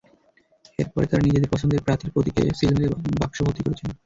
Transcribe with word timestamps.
এরপর 0.79 1.01
তাঁরা 1.03 1.25
নিজেদের 1.27 1.51
পছন্দের 1.53 1.83
প্রার্থীর 1.85 2.13
প্রতীকে 2.13 2.43
সিল 2.57 2.71
মেরে 2.73 2.87
বাক্স 3.19 3.37
ভর্তি 3.45 3.61
করেছেন। 3.65 3.89